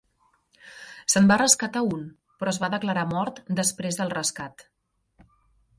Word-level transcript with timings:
Se"n 1.13 1.29
va 1.31 1.37
rescatar 1.41 1.83
un 1.97 2.01
però 2.41 2.55
es 2.55 2.59
va 2.65 2.71
declarar 2.77 3.07
mort 3.13 3.45
després 3.61 4.01
del 4.01 4.13
recat. 4.19 4.67